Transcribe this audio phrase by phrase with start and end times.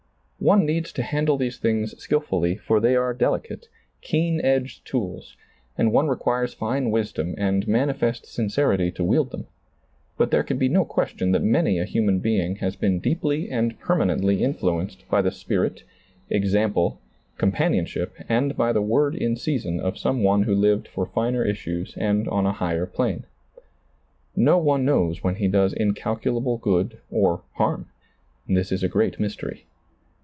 [0.43, 3.67] One needs to handle these things skillfully, for they are delicate,
[4.01, 5.37] keen edged tools,
[5.77, 9.45] and one requires fine wisdom and manifest sincerity to wield them;
[10.17, 13.79] but there can be no question that many a human being has been deeply and
[13.79, 15.83] permanently influenced by the spirit,
[16.31, 16.99] example,
[17.37, 21.93] companionship, and by the word in season of some one who lived for finer issues
[21.97, 23.25] and on a higher plane.
[24.35, 27.89] No one knows when he does incalculable good or harm.
[28.47, 29.65] This is a great mystery.